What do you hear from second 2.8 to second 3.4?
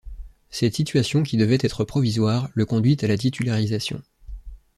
à la